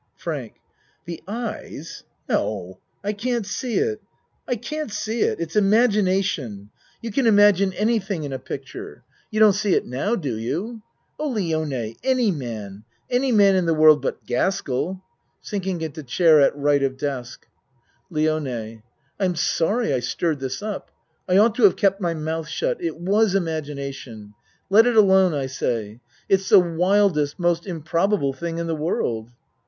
FRANK 0.15 0.55
The 1.05 1.21
eyes? 1.27 2.05
No 2.27 2.79
I 3.03 3.13
can't 3.13 3.45
see 3.45 3.75
it. 3.75 4.01
I 4.47 4.55
can't 4.55 4.89
see 4.91 5.21
it. 5.21 5.39
It's 5.39 5.55
imagination. 5.55 6.71
You 7.03 7.11
can 7.11 7.27
imagine 7.27 7.71
any 7.73 7.77
ACT 7.77 7.81
III 7.81 7.85
93 7.85 8.07
thing 8.15 8.23
in 8.23 8.33
a 8.33 8.39
picture. 8.39 9.03
You 9.29 9.39
don't 9.39 9.53
see 9.53 9.75
it 9.75 9.85
now 9.85 10.15
do 10.15 10.35
you? 10.39 10.81
Oh, 11.19 11.29
Lione, 11.29 11.97
any 12.03 12.31
man 12.31 12.83
any 13.11 13.31
man 13.31 13.55
in 13.55 13.67
the 13.67 13.75
world 13.75 14.01
but 14.01 14.25
Gaskell. 14.25 15.03
(Sinking 15.39 15.81
into 15.81 16.01
chair 16.01 16.41
at 16.41 16.53
R. 16.55 16.69
of 16.83 16.97
desk.) 16.97 17.45
LIONE 18.09 18.81
I'm 19.19 19.35
sorry 19.35 19.93
I 19.93 19.99
stirred 19.99 20.39
this 20.39 20.63
up. 20.63 20.89
I 21.29 21.37
ought 21.37 21.53
to 21.53 21.63
have 21.65 21.75
kept 21.75 22.01
my 22.01 22.15
mouth 22.15 22.47
shut. 22.47 22.81
It 22.81 22.97
was 22.97 23.35
imagination. 23.35 24.33
Let 24.67 24.87
it 24.87 24.97
alone 24.97 25.35
I 25.35 25.45
say. 25.45 25.99
It's 26.27 26.49
the 26.49 26.59
wildest 26.59 27.37
most 27.37 27.65
improba 27.65 28.19
ble 28.19 28.33
thing 28.33 28.57
in 28.57 28.65
the 28.65 28.75
world. 28.75 29.29